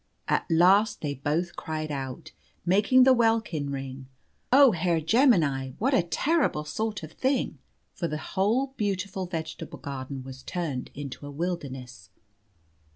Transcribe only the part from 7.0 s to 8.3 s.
of thing!" For the